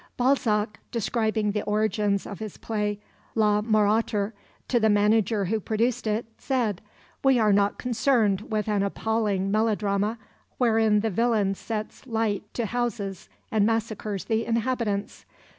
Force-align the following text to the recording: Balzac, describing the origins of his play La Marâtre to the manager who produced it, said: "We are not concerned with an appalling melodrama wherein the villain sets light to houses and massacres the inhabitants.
Balzac, 0.17 0.79
describing 0.89 1.51
the 1.51 1.61
origins 1.65 2.25
of 2.25 2.39
his 2.39 2.57
play 2.57 2.99
La 3.35 3.61
Marâtre 3.61 4.31
to 4.67 4.79
the 4.79 4.89
manager 4.89 5.45
who 5.45 5.59
produced 5.59 6.07
it, 6.07 6.25
said: 6.39 6.81
"We 7.23 7.37
are 7.37 7.53
not 7.53 7.77
concerned 7.77 8.49
with 8.51 8.67
an 8.67 8.81
appalling 8.81 9.51
melodrama 9.51 10.17
wherein 10.57 11.01
the 11.01 11.11
villain 11.11 11.53
sets 11.53 12.07
light 12.07 12.51
to 12.55 12.65
houses 12.65 13.29
and 13.51 13.63
massacres 13.63 14.25
the 14.25 14.43
inhabitants. 14.43 15.23